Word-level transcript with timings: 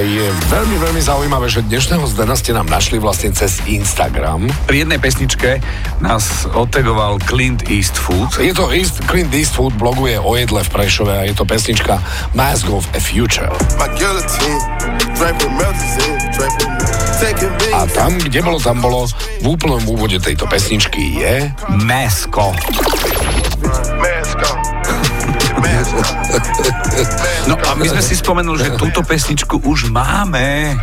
Veľmi, 0.00 0.80
veľmi 0.80 1.02
zaujímavé, 1.04 1.52
že 1.52 1.60
dnešného 1.60 2.08
Zdena 2.08 2.32
ste 2.32 2.56
nám 2.56 2.64
našli 2.72 2.96
vlastne 2.96 3.36
cez 3.36 3.60
Instagram. 3.68 4.48
Pri 4.64 4.88
jednej 4.88 4.96
pesničke 4.96 5.60
nás 6.00 6.48
otegoval 6.56 7.20
Clint 7.28 7.68
Eastwood. 7.68 8.32
Je 8.40 8.56
to 8.56 8.72
East, 8.72 9.04
Clint 9.04 9.28
Eastwood, 9.28 9.76
bloguje 9.76 10.16
o 10.16 10.32
jedle 10.40 10.64
v 10.64 10.70
Prešove 10.72 11.12
a 11.12 11.28
je 11.28 11.36
to 11.36 11.44
pesnička 11.44 12.00
Mask 12.32 12.64
of 12.72 12.88
a 12.96 13.00
Future. 13.00 13.52
A 17.76 17.84
tam, 17.92 18.16
kde 18.16 18.40
bolo, 18.40 18.56
tam 18.56 18.80
bolo, 18.80 19.04
v 19.44 19.46
úplnom 19.52 19.84
úvode 19.84 20.16
tejto 20.16 20.48
pesničky 20.48 21.20
je... 21.20 21.52
Mesko. 21.84 22.56
My 27.80 27.86
sme 27.88 28.02
si 28.04 28.14
spomenuli, 28.20 28.60
že 28.60 28.76
túto 28.76 29.00
pesničku 29.00 29.64
už 29.64 29.88
máme. 29.88 30.76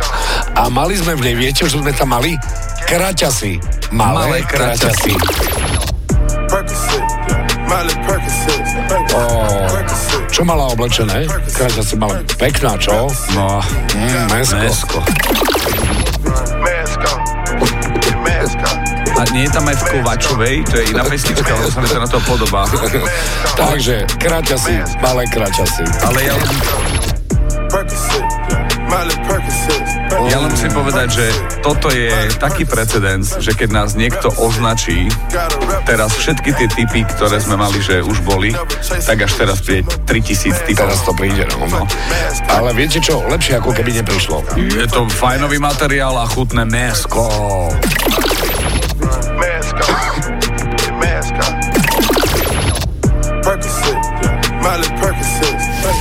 A 0.58 0.66
mali 0.66 0.98
sme 0.98 1.14
v 1.14 1.30
nej, 1.30 1.34
viete, 1.38 1.62
že 1.62 1.78
sme 1.78 1.94
tam 1.94 2.10
mali? 2.10 2.34
Kraťasy. 2.90 3.62
Malé, 3.94 4.26
Malé 4.26 4.38
kraťasy. 4.42 5.14
Oh, 9.14 9.68
čo 10.32 10.42
mala 10.42 10.72
oblečené? 10.74 11.30
Kraťasy 11.54 11.94
mala 11.94 12.18
pekná, 12.34 12.74
čo? 12.80 13.06
No, 13.36 13.62
mm, 13.94 14.26
mesko. 14.34 14.58
mesko. 14.58 14.98
A 19.18 19.26
nie 19.34 19.50
je 19.50 19.52
tam 19.52 19.66
aj 19.66 19.76
v 19.82 19.84
Kovačovej, 19.90 20.56
to 20.70 20.74
je 20.78 20.84
iná 20.94 21.02
pesnička, 21.02 21.50
ale 21.50 21.66
sa 21.66 21.82
mi 21.82 21.90
to 21.90 21.98
na 21.98 22.06
to 22.06 22.22
podobá. 22.22 22.70
Takže, 23.58 24.06
kraťasy, 24.14 24.78
malé 25.02 25.26
kraťasy. 25.26 25.82
Ale 26.06 26.18
ja... 26.22 26.34
Ja 30.28 30.40
len 30.40 30.48
musím 30.48 30.72
povedať, 30.72 31.08
že 31.20 31.26
toto 31.60 31.92
je 31.92 32.08
taký 32.40 32.64
precedens, 32.64 33.36
že 33.42 33.52
keď 33.52 33.68
nás 33.74 33.92
niekto 33.92 34.32
označí, 34.40 35.10
teraz 35.84 36.16
všetky 36.16 36.54
tie 36.56 36.68
typy, 36.70 37.04
ktoré 37.04 37.42
sme 37.42 37.60
mali, 37.60 37.82
že 37.82 38.00
už 38.00 38.24
boli, 38.24 38.56
tak 39.04 39.28
až 39.28 39.32
teraz 39.34 39.60
príde 39.60 39.84
3000 40.08 40.64
typov. 40.64 40.88
Teraz 40.88 41.00
to 41.04 41.12
príde, 41.12 41.44
no. 41.52 41.68
no. 41.68 41.84
Ale 42.48 42.72
viete 42.72 43.02
čo, 43.02 43.20
lepšie 43.28 43.60
ako 43.60 43.76
keby 43.76 44.00
neprišlo. 44.00 44.46
Je 44.56 44.86
to 44.88 45.04
fajnový 45.10 45.60
materiál 45.60 46.16
a 46.16 46.24
chutné 46.24 46.64
mesko. 46.64 47.28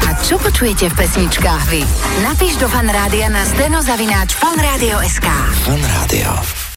A 0.08 0.10
čo 0.26 0.36
počujete 0.42 0.90
v 0.92 0.96
pesničkách 0.98 1.64
vy? 1.72 1.82
Napíš 2.26 2.60
do 2.60 2.68
fanrádia 2.68 3.30
na 3.32 3.46
steno 3.46 3.80
zavináč 3.80 4.36
fanradio.sk 4.36 5.28
Fan 5.64 5.82
Rádio. 5.84 6.57